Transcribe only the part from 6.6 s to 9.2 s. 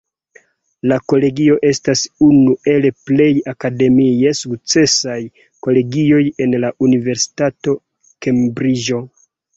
la Universitato Kembriĝo.